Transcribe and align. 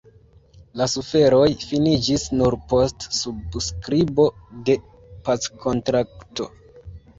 La 0.79 0.85
suferoj 0.93 1.43
finiĝis 1.71 2.23
nur 2.39 2.57
post 2.73 3.07
subskribo 3.19 4.27
de 4.71 4.79
packontrakto. 5.31 6.53